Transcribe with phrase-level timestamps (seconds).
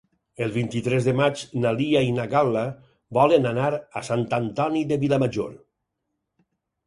[0.43, 2.63] El vint-i-tres de maig na Lia i na Gal·la
[3.17, 3.69] volen anar
[4.01, 5.53] a Sant Antoni de Vilamajor.